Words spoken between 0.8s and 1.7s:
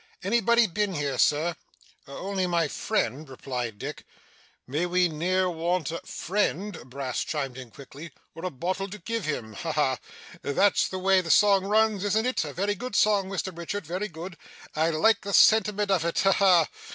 here, sir?'